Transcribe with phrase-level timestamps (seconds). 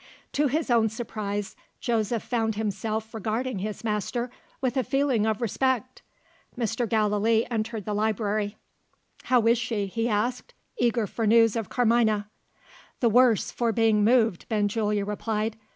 [0.31, 6.01] To his own surprise, Joseph found himself regarding his master with a feeling of respect.
[6.57, 6.89] Mr.
[6.89, 8.57] Gallilee entered the library.
[9.25, 12.27] "How is she?" he asked, eager for news of Carmina.
[12.99, 15.55] "The worse for being moved," Benjulia replied.